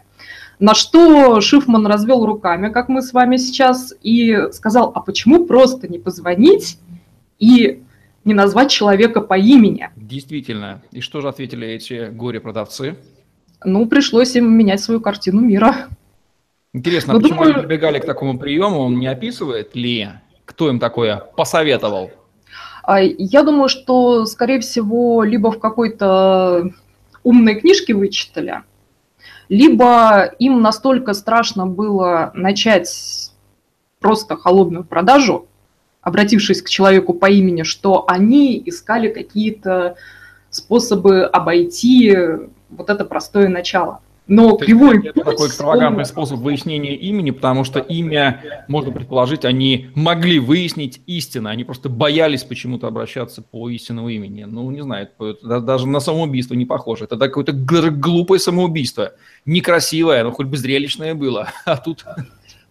На 0.58 0.74
что 0.74 1.40
Шифман 1.40 1.86
развел 1.86 2.24
руками, 2.24 2.70
как 2.70 2.88
мы 2.88 3.02
с 3.02 3.12
вами 3.12 3.36
сейчас, 3.36 3.94
и 4.02 4.48
сказал, 4.52 4.92
а 4.94 5.00
почему 5.00 5.46
просто 5.46 5.88
не 5.88 5.98
позвонить 5.98 6.78
и 7.38 7.82
не 8.24 8.34
назвать 8.34 8.70
человека 8.70 9.20
по 9.20 9.38
имени? 9.38 9.90
Действительно. 9.96 10.82
И 10.92 11.00
что 11.00 11.20
же 11.20 11.28
ответили 11.28 11.66
эти 11.66 12.10
горе-продавцы? 12.10 12.96
Ну, 13.64 13.86
пришлось 13.86 14.36
им 14.36 14.52
менять 14.52 14.80
свою 14.80 15.00
картину 15.00 15.40
мира. 15.40 15.88
Интересно, 16.72 17.14
ну, 17.14 17.20
почему 17.20 17.38
думаю... 17.38 17.54
они 17.54 17.66
прибегали 17.66 17.98
к 17.98 18.06
такому 18.06 18.38
приему? 18.38 18.80
Он 18.80 18.98
не 18.98 19.08
описывает 19.08 19.74
ли, 19.74 20.08
кто 20.44 20.68
им 20.68 20.78
такое 20.78 21.16
посоветовал? 21.36 22.10
А, 22.82 23.00
я 23.00 23.42
думаю, 23.42 23.68
что, 23.68 24.24
скорее 24.26 24.60
всего, 24.60 25.24
либо 25.24 25.50
в 25.50 25.58
какой-то 25.58 26.70
умной 27.24 27.56
книжке 27.56 27.94
вычитали, 27.94 28.62
либо 29.48 30.24
им 30.38 30.62
настолько 30.62 31.12
страшно 31.12 31.66
было 31.66 32.30
начать 32.34 33.32
просто 33.98 34.36
холодную 34.36 34.84
продажу, 34.84 35.48
обратившись 36.02 36.62
к 36.62 36.68
человеку 36.68 37.14
по 37.14 37.28
имени, 37.28 37.64
что 37.64 38.04
они 38.08 38.62
искали 38.64 39.08
какие-то 39.08 39.96
способы 40.50 41.24
обойти 41.24 42.16
вот 42.70 42.90
это 42.90 43.04
простое 43.04 43.48
начало. 43.48 44.00
Но 44.30 44.52
То 44.52 44.64
кривой 44.64 45.04
это 45.04 45.24
такой 45.24 45.48
экстравагантный 45.48 46.04
он... 46.04 46.06
способ 46.06 46.38
выяснения 46.38 46.94
имени, 46.94 47.32
потому 47.32 47.64
что 47.64 47.80
имя, 47.80 48.64
можно 48.68 48.92
предположить, 48.92 49.44
они 49.44 49.90
могли 49.96 50.38
выяснить 50.38 51.02
истинно, 51.06 51.50
они 51.50 51.64
просто 51.64 51.88
боялись 51.88 52.44
почему-то 52.44 52.86
обращаться 52.86 53.42
по 53.42 53.68
истинному 53.70 54.08
имени. 54.08 54.44
Ну, 54.44 54.70
не 54.70 54.82
знаю, 54.82 55.08
это 55.18 55.60
даже 55.60 55.88
на 55.88 55.98
самоубийство 55.98 56.54
не 56.54 56.64
похоже. 56.64 57.06
Это 57.06 57.16
какое-то 57.18 57.52
глупое 57.52 58.38
самоубийство. 58.38 59.14
Некрасивое, 59.46 60.22
но 60.22 60.30
хоть 60.30 60.46
бы 60.46 60.56
зрелищное 60.56 61.16
было. 61.16 61.48
А 61.64 61.76
тут 61.76 62.04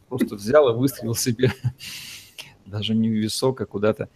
просто 0.08 0.36
взял 0.36 0.70
и 0.70 0.78
выстрелил 0.78 1.14
себе 1.16 1.52
даже 2.66 2.96
не 2.96 3.10
в 3.10 3.14
висок, 3.14 3.60
а 3.60 3.66
куда-то 3.66 4.08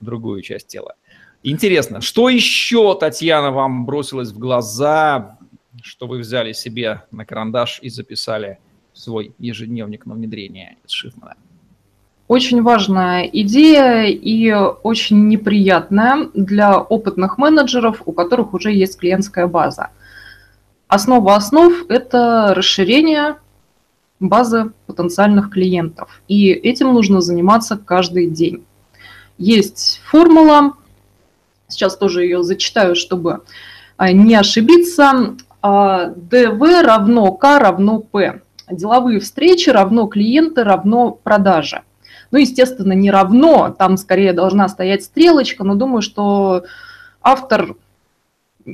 в 0.00 0.06
другую 0.06 0.40
часть 0.40 0.68
тела. 0.68 0.94
Интересно, 1.42 2.00
что 2.00 2.28
еще, 2.30 2.96
Татьяна, 2.98 3.50
вам 3.50 3.84
бросилось 3.84 4.30
в 4.30 4.38
глаза 4.38 5.37
что 5.82 6.06
вы 6.06 6.18
взяли 6.18 6.52
себе 6.52 7.02
на 7.10 7.24
карандаш 7.24 7.80
и 7.82 7.88
записали 7.88 8.58
свой 8.92 9.34
ежедневник 9.38 10.06
на 10.06 10.14
внедрение 10.14 10.76
из 10.84 10.90
Шифмана? 10.90 11.36
Очень 12.26 12.62
важная 12.62 13.22
идея 13.24 14.04
и 14.04 14.52
очень 14.52 15.28
неприятная 15.28 16.28
для 16.34 16.78
опытных 16.78 17.38
менеджеров, 17.38 18.02
у 18.04 18.12
которых 18.12 18.52
уже 18.52 18.70
есть 18.70 18.98
клиентская 18.98 19.46
база. 19.46 19.90
Основа 20.88 21.36
основ– 21.36 21.72
это 21.88 22.52
расширение 22.54 23.36
базы 24.20 24.72
потенциальных 24.86 25.50
клиентов. 25.50 26.20
И 26.28 26.50
этим 26.50 26.92
нужно 26.92 27.20
заниматься 27.22 27.78
каждый 27.78 28.28
день. 28.28 28.64
Есть 29.38 30.02
формула, 30.04 30.74
сейчас 31.68 31.96
тоже 31.96 32.24
ее 32.24 32.42
зачитаю, 32.42 32.94
чтобы 32.94 33.42
а, 33.96 34.12
не 34.12 34.34
ошибиться. 34.34 35.36
А, 35.60 36.06
ДВ 36.14 36.82
равно 36.82 37.32
К 37.32 37.58
равно 37.58 38.00
П. 38.00 38.40
Деловые 38.70 39.20
встречи 39.20 39.70
равно 39.70 40.06
клиенты 40.06 40.62
равно 40.62 41.10
продажи. 41.10 41.82
Ну, 42.30 42.38
естественно, 42.38 42.92
не 42.92 43.10
равно, 43.10 43.74
там 43.76 43.96
скорее 43.96 44.32
должна 44.32 44.68
стоять 44.68 45.04
стрелочка, 45.04 45.64
но 45.64 45.74
думаю, 45.74 46.02
что 46.02 46.64
автор 47.22 47.76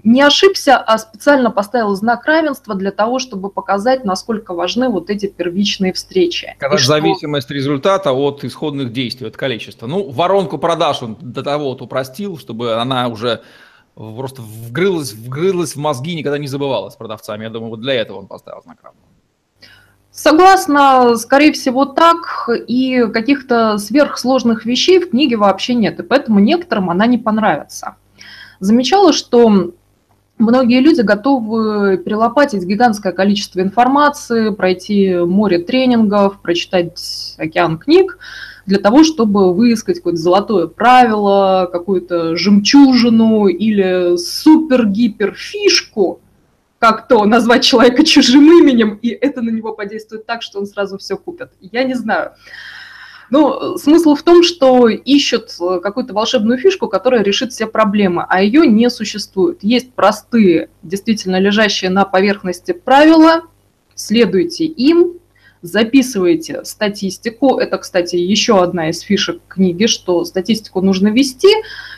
не 0.03 0.23
ошибся, 0.23 0.77
а 0.77 0.99
специально 0.99 1.53
поставил 1.53 1.95
знак 1.95 2.27
равенства 2.27 2.75
для 2.75 2.91
того, 2.91 3.21
чтобы 3.21 3.49
показать, 3.49 4.05
насколько 4.05 4.53
важны 4.53 4.89
вот 4.89 5.09
эти 5.09 5.27
первичные 5.27 5.93
встречи. 5.93 6.57
Когда 6.59 6.79
что... 6.79 6.89
зависимость 6.89 7.51
результата 7.51 8.13
от 8.13 8.43
исходных 8.43 8.93
действий, 8.93 9.29
от 9.29 9.37
количества. 9.37 9.87
Ну, 9.87 10.11
воронку 10.11 10.59
продаж 10.59 11.03
он 11.03 11.17
до 11.21 11.45
того 11.45 11.71
вот 11.71 11.83
упростил, 11.83 12.39
чтобы 12.39 12.75
она 12.75 13.07
уже 13.07 13.43
просто 13.95 14.43
вгрылась, 14.43 15.13
вгрылась 15.13 15.75
в 15.75 15.79
мозги, 15.79 16.15
никогда 16.15 16.39
не 16.39 16.49
забывала 16.49 16.91
с 16.91 16.97
продавцами. 16.97 17.45
Я 17.45 17.51
думаю, 17.51 17.71
вот 17.71 17.81
для 17.81 17.95
этого 17.95 18.19
он 18.19 18.27
поставил 18.27 18.63
знак 18.63 18.79
равного. 18.83 19.07
Согласна, 20.11 21.17
скорее 21.17 21.53
всего, 21.53 21.87
так, 21.87 22.49
и 22.69 23.05
каких-то 23.13 23.79
сверхсложных 23.79 24.65
вещей 24.65 25.01
в 25.01 25.11
книге 25.11 25.37
вообще 25.37 25.75
нет, 25.75 25.99
и 25.99 26.05
поэтому 26.05 26.39
некоторым 26.39 26.89
она 26.89 27.07
не 27.07 27.19
понравится. 27.19 27.97
Замечала, 28.61 29.13
что 29.13 29.73
многие 30.39 30.81
люди 30.81 31.01
готовы 31.01 31.99
перелопатить 31.99 32.65
гигантское 32.65 33.13
количество 33.13 33.61
информации, 33.61 34.51
пройти 34.51 35.17
море 35.17 35.59
тренингов, 35.59 36.41
прочитать 36.41 37.35
океан 37.39 37.79
книг, 37.79 38.19
для 38.67 38.79
того, 38.79 39.05
чтобы 39.05 39.53
выискать 39.53 39.99
какое-то 39.99 40.19
золотое 40.19 40.67
правило, 40.67 41.69
какую-то 41.71 42.37
жемчужину 42.37 43.47
или 43.47 44.17
супер-гипер-фишку, 44.17 46.21
как 46.79 47.09
то 47.09 47.25
назвать 47.25 47.65
человека 47.65 48.05
чужим 48.05 48.45
именем, 48.61 48.99
и 49.01 49.09
это 49.09 49.43
на 49.43 49.51
него 49.51 49.73
подействует 49.73 50.27
так, 50.27 50.43
что 50.43 50.59
он 50.59 50.67
сразу 50.67 50.99
все 50.99 51.17
купит. 51.17 51.51
Я 51.61 51.85
не 51.85 51.95
знаю. 51.95 52.33
Ну, 53.35 53.77
смысл 53.79 54.15
в 54.15 54.23
том, 54.23 54.45
что 54.45 54.87
ищут 54.87 55.57
какую-то 55.83 56.15
волшебную 56.15 56.57
фишку, 56.57 56.87
которая 56.87 57.25
решит 57.25 57.51
все 57.51 57.67
проблемы, 57.67 58.25
а 58.29 58.41
ее 58.41 58.65
не 58.65 58.89
существует. 58.89 59.59
Есть 59.61 59.93
простые, 59.93 60.69
действительно 60.85 61.41
лежащие 61.41 61.91
на 61.91 62.05
поверхности 62.05 62.71
правила, 62.71 63.43
следуйте 63.97 64.67
им, 64.67 65.15
записываете 65.63 66.65
статистику. 66.65 67.59
Это, 67.59 67.79
кстати, 67.79 68.15
еще 68.15 68.63
одна 68.63 68.91
из 68.91 69.01
фишек 69.01 69.41
книги, 69.49 69.87
что 69.87 70.25
статистику 70.25 70.81
нужно 70.81 71.09
вести, 71.09 71.49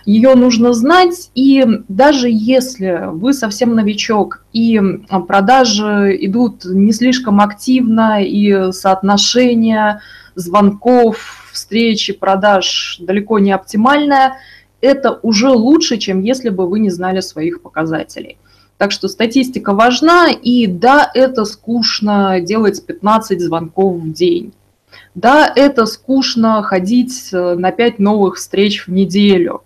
ее 0.06 0.36
нужно 0.36 0.72
знать, 0.72 1.32
и 1.34 1.66
даже 1.88 2.28
если 2.30 3.10
вы 3.12 3.34
совсем 3.34 3.74
новичок 3.74 4.42
и 4.54 4.80
продажи 5.28 6.16
идут 6.18 6.64
не 6.64 6.92
слишком 6.92 7.42
активно, 7.42 8.24
и 8.24 8.72
соотношение 8.72 10.00
звонков, 10.36 11.50
встречи, 11.52 12.12
продаж 12.12 12.98
далеко 13.00 13.40
не 13.40 13.50
оптимальное, 13.50 14.36
это 14.80 15.18
уже 15.22 15.48
лучше, 15.48 15.96
чем 15.96 16.22
если 16.22 16.50
бы 16.50 16.68
вы 16.68 16.78
не 16.78 16.90
знали 16.90 17.20
своих 17.20 17.62
показателей. 17.62 18.38
Так 18.78 18.92
что 18.92 19.08
статистика 19.08 19.72
важна, 19.72 20.28
и 20.30 20.66
да, 20.66 21.10
это 21.14 21.46
скучно 21.46 22.40
делать 22.40 22.84
15 22.84 23.40
звонков 23.40 23.96
в 23.96 24.12
день. 24.12 24.52
Да, 25.14 25.50
это 25.54 25.86
скучно 25.86 26.62
ходить 26.62 27.30
э, 27.32 27.54
на 27.54 27.72
5 27.72 27.98
новых 27.98 28.36
встреч 28.36 28.86
в 28.86 28.92
неделю. 28.92 29.62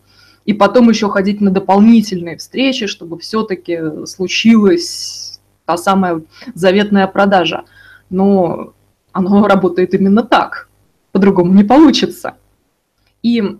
и 0.46 0.52
потом 0.52 0.88
еще 0.88 1.08
ходить 1.08 1.40
на 1.40 1.50
дополнительные 1.50 2.36
встречи, 2.36 2.86
чтобы 2.86 3.18
все-таки 3.18 4.06
случилась 4.06 5.38
та 5.66 5.76
самая 5.76 6.22
заветная 6.54 7.06
продажа. 7.06 7.64
Но 8.08 8.72
оно 9.12 9.46
работает 9.46 9.94
именно 9.94 10.22
так, 10.22 10.68
по-другому 11.12 11.52
не 11.52 11.64
получится. 11.64 12.34
И 13.22 13.58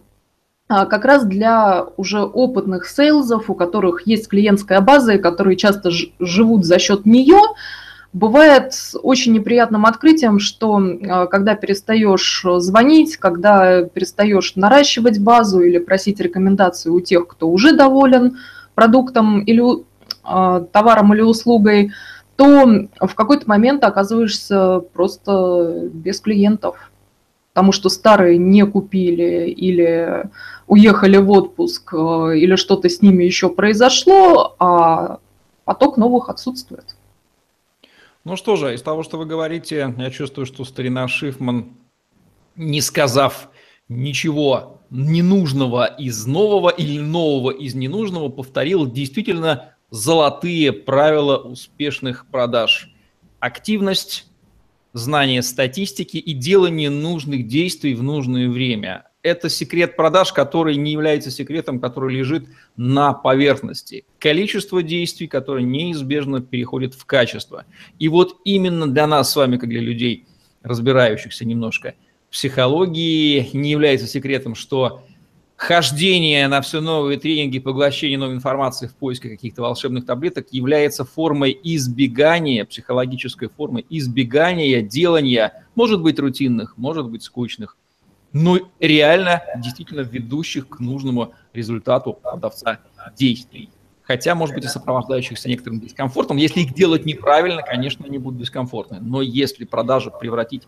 а, 0.68 0.86
как 0.86 1.04
раз 1.04 1.24
для 1.24 1.84
уже 1.96 2.20
опытных 2.20 2.86
сейлзов, 2.86 3.50
у 3.50 3.54
которых 3.54 4.06
есть 4.06 4.28
клиентская 4.28 4.80
база 4.80 5.14
и 5.14 5.18
которые 5.18 5.56
часто 5.56 5.90
живут 6.20 6.64
за 6.64 6.78
счет 6.78 7.06
нее, 7.06 7.40
бывает 8.12 8.72
очень 9.02 9.32
неприятным 9.32 9.86
открытием, 9.86 10.38
что 10.38 10.78
а, 10.78 11.26
когда 11.26 11.56
перестаешь 11.56 12.44
звонить, 12.58 13.16
когда 13.16 13.82
перестаешь 13.82 14.54
наращивать 14.54 15.18
базу 15.18 15.60
или 15.60 15.78
просить 15.78 16.20
рекомендации 16.20 16.90
у 16.90 17.00
тех, 17.00 17.26
кто 17.26 17.50
уже 17.50 17.72
доволен 17.72 18.38
продуктом 18.74 19.40
или 19.40 19.62
а, 20.22 20.60
товаром 20.60 21.12
или 21.14 21.22
услугой, 21.22 21.92
то 22.40 22.88
в 23.06 23.14
какой-то 23.14 23.46
момент 23.46 23.84
оказываешься 23.84 24.80
просто 24.94 25.90
без 25.92 26.22
клиентов, 26.22 26.90
потому 27.52 27.70
что 27.70 27.90
старые 27.90 28.38
не 28.38 28.64
купили 28.64 29.50
или 29.50 30.30
уехали 30.66 31.18
в 31.18 31.30
отпуск, 31.30 31.92
э, 31.92 32.38
или 32.38 32.56
что-то 32.56 32.88
с 32.88 33.02
ними 33.02 33.24
еще 33.24 33.50
произошло, 33.50 34.56
а 34.58 35.18
поток 35.66 35.98
новых 35.98 36.30
отсутствует. 36.30 36.96
Ну 38.24 38.36
что 38.36 38.56
же, 38.56 38.72
из 38.74 38.80
того, 38.80 39.02
что 39.02 39.18
вы 39.18 39.26
говорите, 39.26 39.94
я 39.94 40.10
чувствую, 40.10 40.46
что 40.46 40.64
старина 40.64 41.08
Шифман, 41.08 41.74
не 42.56 42.80
сказав 42.80 43.50
ничего 43.90 44.78
ненужного 44.88 45.84
из 45.84 46.24
нового 46.24 46.70
или 46.70 46.98
нового 46.98 47.50
из 47.50 47.74
ненужного, 47.74 48.30
повторил 48.30 48.90
действительно 48.90 49.74
золотые 49.90 50.72
правила 50.72 51.36
успешных 51.36 52.26
продаж. 52.26 52.92
Активность, 53.38 54.26
знание 54.92 55.42
статистики 55.42 56.16
и 56.16 56.32
делание 56.32 56.90
нужных 56.90 57.46
действий 57.46 57.94
в 57.94 58.02
нужное 58.02 58.48
время 58.48 59.10
это 59.22 59.48
секрет 59.48 59.96
продаж, 59.96 60.32
который 60.32 60.76
не 60.76 60.92
является 60.92 61.30
секретом, 61.30 61.80
который 61.80 62.14
лежит 62.14 62.46
на 62.76 63.12
поверхности. 63.12 64.04
Количество 64.18 64.82
действий, 64.82 65.26
которое 65.26 65.64
неизбежно 65.64 66.40
переходит 66.40 66.94
в 66.94 67.04
качество. 67.04 67.64
И 67.98 68.08
вот 68.08 68.38
именно 68.44 68.86
для 68.86 69.06
нас 69.06 69.30
с 69.30 69.36
вами, 69.36 69.58
как 69.58 69.68
для 69.68 69.80
людей, 69.80 70.26
разбирающихся 70.62 71.44
немножко 71.44 71.94
в 72.28 72.32
психологии, 72.32 73.50
не 73.52 73.70
является 73.70 74.06
секретом, 74.06 74.54
что 74.54 75.02
хождение 75.60 76.48
на 76.48 76.62
все 76.62 76.80
новые 76.80 77.18
тренинги, 77.18 77.58
поглощение 77.58 78.16
новой 78.16 78.34
информации 78.34 78.86
в 78.86 78.94
поиске 78.94 79.28
каких-то 79.28 79.60
волшебных 79.60 80.06
таблеток 80.06 80.46
является 80.52 81.04
формой 81.04 81.56
избегания, 81.62 82.64
психологической 82.64 83.50
формой 83.50 83.84
избегания 83.90 84.80
делания, 84.80 85.66
может 85.74 86.00
быть, 86.00 86.18
рутинных, 86.18 86.78
может 86.78 87.10
быть, 87.10 87.22
скучных, 87.22 87.76
но 88.32 88.58
реально 88.78 89.42
действительно 89.58 90.00
ведущих 90.00 90.66
к 90.66 90.80
нужному 90.80 91.34
результату 91.52 92.14
продавца 92.14 92.80
действий. 93.14 93.68
Хотя, 94.02 94.34
может 94.34 94.54
быть, 94.54 94.64
и 94.64 94.68
сопровождающихся 94.68 95.46
некоторым 95.50 95.80
дискомфортом. 95.80 96.38
Если 96.38 96.60
их 96.60 96.72
делать 96.72 97.04
неправильно, 97.04 97.60
конечно, 97.60 98.06
они 98.06 98.16
будут 98.16 98.40
дискомфортны. 98.40 98.98
Но 99.02 99.20
если 99.20 99.66
продажи 99.66 100.10
превратить 100.10 100.62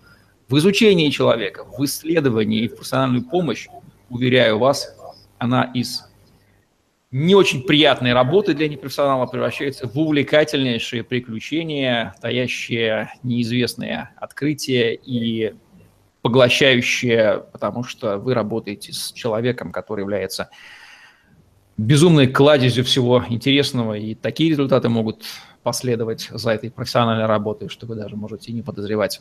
в 0.49 0.59
изучение 0.59 1.11
человека, 1.11 1.65
в 1.65 1.83
исследование 1.83 2.61
и 2.61 2.69
в 2.69 2.77
профессиональную 2.77 3.25
помощь, 3.25 3.69
уверяю 4.13 4.59
вас, 4.59 4.97
она 5.39 5.65
из 5.75 6.05
не 7.11 7.35
очень 7.35 7.63
приятной 7.63 8.15
работы 8.15 8.55
для 8.55 8.69
непрофессионала 8.69 9.27
превращается 9.27 9.87
в 9.87 9.99
увлекательнейшие 9.99 11.05
приключения, 11.05 12.15
таящие 12.23 13.13
неизвестные 13.23 14.11
открытия 14.17 14.95
и 14.95 15.55
поглощающее, 16.23 17.45
потому 17.53 17.85
что 17.85 18.17
вы 18.17 18.33
работаете 18.33 18.95
с 18.95 19.13
человеком, 19.13 19.73
который 19.73 20.01
является 20.01 20.49
безумной 21.77 22.29
кладезью 22.29 22.85
всего 22.85 23.25
интересного, 23.29 23.95
и 23.95 24.15
такие 24.15 24.51
результаты 24.51 24.89
могут 24.89 25.25
последовать 25.63 26.29
за 26.31 26.53
этой 26.53 26.71
профессиональной 26.71 27.27
работой, 27.27 27.69
что 27.69 27.87
вы 27.87 27.95
даже 27.95 28.17
можете 28.17 28.53
не 28.53 28.63
подозревать, 28.63 29.21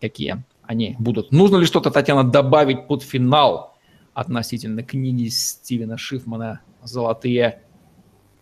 какие 0.00 0.44
они 0.62 0.96
будут. 0.98 1.32
Нужно 1.32 1.56
ли 1.56 1.64
что-то, 1.64 1.90
Татьяна, 1.90 2.24
добавить 2.24 2.86
под 2.86 3.02
финал 3.02 3.71
относительно 4.14 4.82
книги 4.82 5.28
Стивена 5.28 5.96
Шифмана 5.96 6.60
«Золотые 6.82 7.62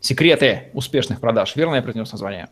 секреты 0.00 0.70
успешных 0.72 1.20
продаж»? 1.20 1.54
Верно 1.56 1.76
я 1.76 1.82
произнес 1.82 2.10
название? 2.10 2.48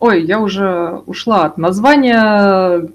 Ой, 0.00 0.24
я 0.24 0.40
уже 0.40 1.02
ушла 1.06 1.44
от 1.44 1.58
названия. 1.58 2.88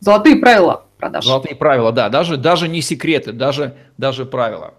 Золотые 0.00 0.36
правила 0.36 0.86
продаж. 0.98 1.24
Золотые 1.24 1.56
правила, 1.56 1.92
да, 1.92 2.08
даже, 2.08 2.36
даже 2.36 2.68
не 2.68 2.80
секреты, 2.80 3.32
даже, 3.32 3.76
даже 3.98 4.24
правила. 4.24 4.74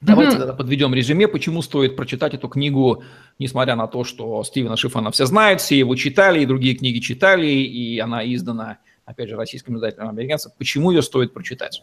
Давайте 0.00 0.36
mm-hmm. 0.36 0.38
тогда 0.38 0.52
подведем 0.52 0.94
резюме, 0.94 1.28
почему 1.28 1.62
стоит 1.62 1.96
прочитать 1.96 2.34
эту 2.34 2.48
книгу, 2.48 3.04
несмотря 3.38 3.74
на 3.74 3.86
то, 3.86 4.04
что 4.04 4.44
Стивена 4.44 4.76
Шифана 4.76 5.10
все 5.12 5.24
знают, 5.24 5.62
все 5.62 5.78
его 5.78 5.96
читали, 5.96 6.40
и 6.40 6.46
другие 6.46 6.74
книги 6.74 6.98
читали, 6.98 7.46
и 7.46 7.98
она 7.98 8.22
издана, 8.34 8.78
опять 9.06 9.30
же, 9.30 9.36
российским 9.36 9.76
издателем 9.76 10.10
американцев. 10.10 10.52
Почему 10.58 10.90
ее 10.90 11.00
стоит 11.00 11.32
прочитать? 11.32 11.82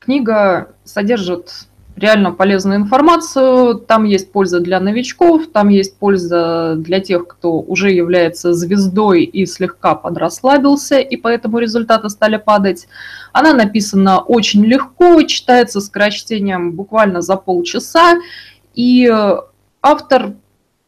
Книга 0.00 0.70
содержит 0.82 1.66
реально 1.94 2.32
полезную 2.32 2.78
информацию. 2.78 3.74
Там 3.74 4.04
есть 4.04 4.32
польза 4.32 4.60
для 4.60 4.80
новичков, 4.80 5.48
там 5.52 5.68
есть 5.68 5.98
польза 5.98 6.74
для 6.78 7.00
тех, 7.00 7.26
кто 7.26 7.60
уже 7.60 7.90
является 7.90 8.54
звездой 8.54 9.24
и 9.24 9.44
слегка 9.44 9.94
подрасслабился, 9.94 10.98
и 10.98 11.16
поэтому 11.16 11.58
результаты 11.58 12.08
стали 12.08 12.38
падать. 12.38 12.88
Она 13.34 13.52
написана 13.52 14.20
очень 14.20 14.64
легко, 14.64 15.20
читается 15.24 15.82
скорочтением 15.82 16.72
буквально 16.72 17.20
за 17.20 17.36
полчаса, 17.36 18.14
и 18.74 19.06
автор 19.82 20.32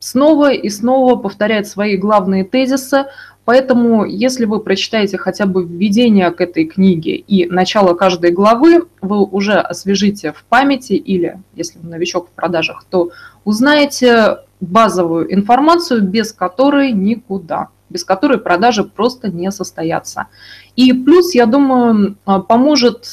снова 0.03 0.53
и 0.53 0.69
снова 0.69 1.15
повторяет 1.17 1.69
свои 1.69 1.97
главные 1.97 2.45
тезисы, 2.45 3.07
Поэтому, 3.45 4.05
если 4.05 4.45
вы 4.45 4.61
прочитаете 4.61 5.19
хотя 5.19 5.47
бы 5.47 5.65
введение 5.65 6.31
к 6.31 6.41
этой 6.41 6.65
книге 6.65 7.17
и 7.17 7.47
начало 7.47 7.95
каждой 7.95 8.31
главы, 8.31 8.87
вы 9.01 9.25
уже 9.25 9.55
освежите 9.55 10.33
в 10.33 10.45
памяти 10.45 10.93
или, 10.93 11.41
если 11.55 11.81
вы 11.81 11.89
новичок 11.89 12.29
в 12.29 12.31
продажах, 12.31 12.85
то 12.89 13.11
узнаете 13.45 14.39
базовую 14.61 15.35
информацию, 15.35 16.03
без 16.03 16.33
которой 16.33 16.93
никуда, 16.93 17.71
без 17.91 18.05
которой 18.05 18.39
продажи 18.39 18.85
просто 18.85 19.29
не 19.29 19.51
состоятся. 19.51 20.29
И 20.77 20.93
плюс, 20.93 21.35
я 21.35 21.47
думаю, 21.47 22.17
поможет 22.47 23.09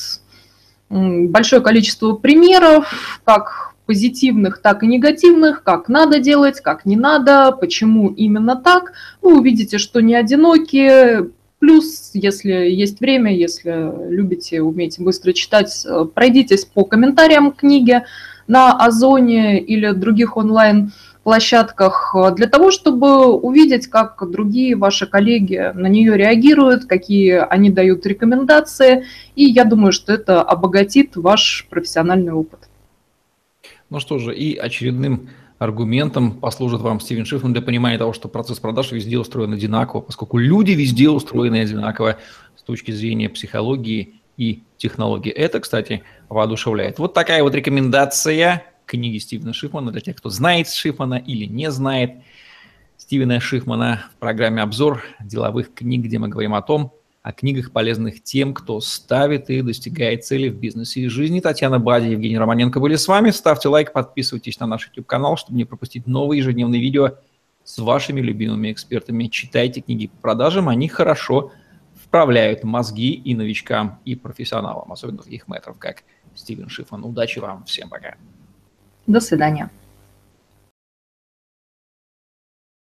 большое 0.90 1.64
количество 1.64 2.14
примеров, 2.14 3.20
как 3.24 3.69
позитивных, 3.90 4.62
так 4.62 4.84
и 4.84 4.88
негативных, 4.88 5.64
как 5.64 5.90
надо 5.90 6.20
делать, 6.20 6.62
как 6.62 6.86
не 6.86 6.96
надо, 6.96 7.52
почему 7.52 8.10
именно 8.10 8.56
так. 8.56 8.94
Вы 9.24 9.40
увидите, 9.40 9.80
что 9.80 10.00
не 10.00 10.14
одиноки. 10.14 11.32
Плюс, 11.58 12.12
если 12.14 12.52
есть 12.52 13.00
время, 13.00 13.36
если 13.36 13.92
любите, 14.12 14.62
умеете 14.62 15.02
быстро 15.02 15.34
читать, 15.34 15.88
э, 15.88 16.06
пройдитесь 16.06 16.66
по 16.66 16.84
комментариям 16.84 17.52
книги 17.52 18.04
на 18.48 18.78
Озоне 18.78 19.60
или 19.60 19.90
других 19.94 20.38
онлайн 20.38 20.92
площадках 21.24 22.16
э, 22.16 22.36
для 22.36 22.48
того, 22.48 22.70
чтобы 22.70 23.26
увидеть, 23.26 23.88
как 23.88 24.24
другие 24.30 24.76
ваши 24.76 25.08
коллеги 25.08 25.72
на 25.74 25.88
нее 25.88 26.16
реагируют, 26.16 26.86
какие 26.86 27.40
они 27.40 27.72
дают 27.72 28.06
рекомендации. 28.06 29.06
И 29.36 29.46
я 29.46 29.64
думаю, 29.64 29.94
что 29.94 30.14
это 30.14 30.44
обогатит 30.44 31.16
ваш 31.16 31.66
профессиональный 31.72 32.34
опыт. 32.34 32.69
Ну 33.90 34.00
что 34.00 34.20
же, 34.20 34.36
и 34.36 34.56
очередным 34.56 35.30
аргументом 35.58 36.34
послужит 36.40 36.82
вам 36.82 37.00
Стивен 37.00 37.26
Шифман 37.26 37.54
для 37.54 37.62
понимания 37.62 37.98
того, 37.98 38.14
что 38.14 38.28
процесс 38.28 38.60
продаж 38.60 38.92
везде 38.92 39.18
устроен 39.18 39.54
одинаково, 39.54 40.02
поскольку 40.02 40.38
люди 40.38 40.72
везде 40.72 41.10
устроены 41.10 41.62
одинаково 41.62 42.18
с 42.56 42.62
точки 42.62 42.92
зрения 42.92 43.30
психологии 43.30 44.22
и 44.38 44.64
технологии. 44.78 45.32
Это, 45.32 45.60
кстати, 45.60 46.04
воодушевляет. 46.30 47.00
Вот 47.00 47.14
такая 47.14 47.44
вот 47.44 47.54
рекомендация 47.56 48.64
книги 48.86 49.18
Стивена 49.18 49.54
Шифмана 49.54 49.92
для 49.92 50.02
тех, 50.02 50.16
кто 50.16 50.30
знает 50.30 50.70
Шифмана 50.70 51.16
или 51.16 51.46
не 51.46 51.70
знает 51.72 52.14
Стивена 52.98 53.40
Шифмана 53.40 54.06
в 54.16 54.20
программе 54.20 54.62
«Обзор 54.62 55.04
деловых 55.20 55.74
книг», 55.74 56.04
где 56.06 56.20
мы 56.20 56.30
говорим 56.30 56.54
о 56.54 56.62
том, 56.62 56.94
о 57.22 57.34
книгах, 57.34 57.72
полезных 57.72 58.24
тем, 58.24 58.54
кто 58.54 58.80
ставит 58.80 59.50
и 59.50 59.62
достигает 59.62 60.26
цели 60.26 60.50
в 60.50 60.56
бизнесе 60.56 61.02
и 61.02 61.08
жизни. 61.08 61.40
Татьяна 61.40 61.80
Бади 61.80 62.08
и 62.08 62.12
Евгений 62.12 62.38
Романенко 62.38 62.80
были 62.80 62.96
с 62.96 63.08
вами. 63.08 63.32
Ставьте 63.32 63.68
лайк, 63.68 63.92
подписывайтесь 63.92 64.60
на 64.60 64.68
наш 64.68 64.88
YouTube-канал, 64.88 65.38
чтобы 65.38 65.58
не 65.58 65.66
пропустить 65.66 66.08
новые 66.08 66.40
ежедневные 66.40 66.82
видео 66.82 67.16
с 67.64 67.78
вашими 67.78 68.22
любимыми 68.22 68.72
экспертами. 68.72 69.28
Читайте 69.28 69.82
книги 69.82 70.08
по 70.08 70.18
продажам, 70.18 70.70
они 70.70 70.88
хорошо 70.88 71.52
вправляют 71.96 72.64
мозги 72.64 73.12
и 73.12 73.36
новичкам, 73.36 74.00
и 74.06 74.16
профессионалам, 74.16 74.92
особенно 74.92 75.20
таких 75.20 75.48
мэтров, 75.48 75.78
как 75.78 76.04
Стивен 76.36 76.70
Шифан. 76.70 77.04
Удачи 77.04 77.40
вам, 77.40 77.66
всем 77.66 77.90
пока. 77.90 78.16
До 79.06 79.20
свидания. 79.20 79.70